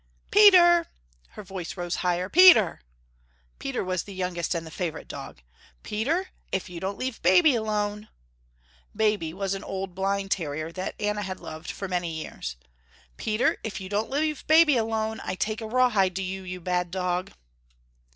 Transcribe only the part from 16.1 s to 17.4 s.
to you, you bad dog."